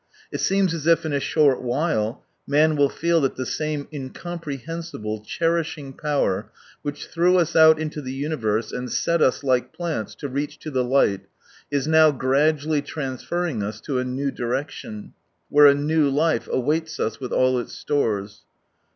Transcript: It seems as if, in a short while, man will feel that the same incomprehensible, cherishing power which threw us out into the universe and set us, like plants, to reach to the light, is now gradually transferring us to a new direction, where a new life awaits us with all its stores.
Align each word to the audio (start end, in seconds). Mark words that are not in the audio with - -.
It 0.31 0.39
seems 0.39 0.73
as 0.73 0.87
if, 0.87 1.05
in 1.05 1.13
a 1.13 1.19
short 1.19 1.61
while, 1.61 2.23
man 2.47 2.75
will 2.75 2.89
feel 2.89 3.21
that 3.21 3.35
the 3.35 3.45
same 3.45 3.87
incomprehensible, 3.93 5.19
cherishing 5.19 5.93
power 5.93 6.49
which 6.81 7.05
threw 7.05 7.37
us 7.37 7.55
out 7.55 7.77
into 7.79 8.01
the 8.01 8.11
universe 8.11 8.71
and 8.71 8.91
set 8.91 9.21
us, 9.21 9.43
like 9.43 9.73
plants, 9.73 10.15
to 10.15 10.27
reach 10.27 10.57
to 10.61 10.71
the 10.71 10.83
light, 10.83 11.27
is 11.69 11.87
now 11.87 12.09
gradually 12.09 12.81
transferring 12.81 13.61
us 13.61 13.79
to 13.81 13.99
a 13.99 14.03
new 14.03 14.31
direction, 14.31 15.13
where 15.49 15.67
a 15.67 15.75
new 15.75 16.09
life 16.09 16.49
awaits 16.51 16.99
us 16.99 17.19
with 17.19 17.31
all 17.31 17.59
its 17.59 17.73
stores. 17.75 18.41